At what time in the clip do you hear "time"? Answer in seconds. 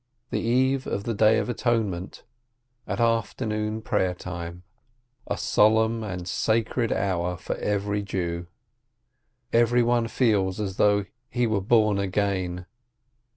4.15-4.63